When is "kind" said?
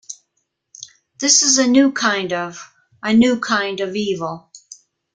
1.91-2.33, 3.39-3.79